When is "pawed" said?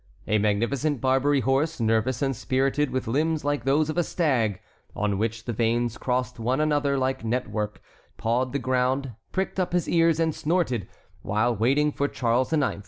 8.17-8.51